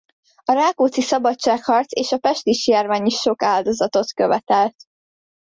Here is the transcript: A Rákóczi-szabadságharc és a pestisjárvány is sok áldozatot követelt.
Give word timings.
A 0.43 0.51
Rákóczi-szabadságharc 0.53 1.91
és 1.91 2.11
a 2.11 2.17
pestisjárvány 2.17 3.05
is 3.05 3.19
sok 3.19 3.43
áldozatot 3.43 4.11
követelt. 4.13 4.75